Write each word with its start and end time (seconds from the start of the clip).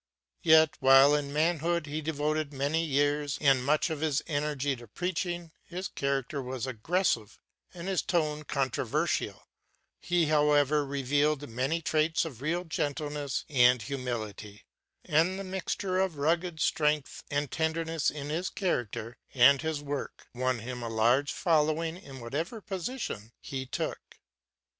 Yet 0.41 0.77
while 0.79 1.13
in 1.13 1.31
manhood 1.31 1.85
he 1.85 2.01
devoted 2.01 2.51
many 2.53 2.83
years 2.83 3.37
and 3.39 3.63
much 3.63 3.91
of 3.91 4.01
his 4.01 4.23
energy 4.25 4.75
to 4.77 4.87
preaching, 4.87 5.51
his 5.63 5.87
character 5.89 6.41
was 6.41 6.65
aggressive 6.65 7.37
and 7.71 7.87
his 7.87 8.01
tone 8.01 8.41
controversial, 8.43 9.47
he 9.99 10.25
however 10.25 10.83
revealed 10.87 11.47
many 11.47 11.83
traits 11.83 12.25
of 12.25 12.41
real 12.41 12.63
gentleness 12.63 13.45
and 13.47 13.79
humility, 13.83 14.63
and 15.05 15.37
the 15.37 15.43
mixture 15.43 15.99
of 15.99 16.17
rugged 16.17 16.59
strength 16.59 17.23
and 17.29 17.51
tenderness 17.51 18.09
in 18.09 18.29
his 18.29 18.49
character 18.49 19.19
and 19.35 19.61
his 19.61 19.83
work 19.83 20.29
won 20.33 20.57
him 20.57 20.81
a 20.81 20.89
large 20.89 21.31
following 21.31 21.95
in 21.95 22.19
whatever 22.19 22.59
position 22.59 23.33
he 23.39 23.67
took. 23.67 24.17